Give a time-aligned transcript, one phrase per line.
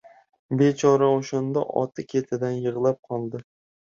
[0.61, 3.45] Bechora o‘shanda oti ketidan yig‘lab qoldi!